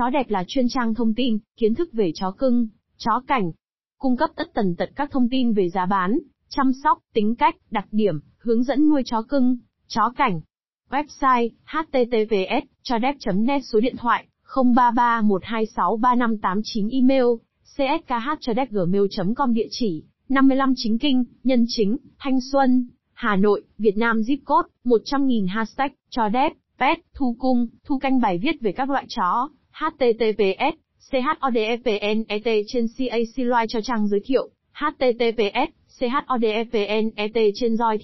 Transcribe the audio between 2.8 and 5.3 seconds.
chó cảnh. Cung cấp tất tần tật các thông